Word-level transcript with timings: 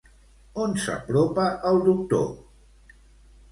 On 0.63 0.73
s'apropa 0.85 1.45
el 1.73 1.79
doctor? 1.91 2.27